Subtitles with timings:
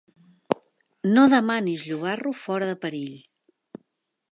[1.17, 3.15] No demanis llobarro fora de perill.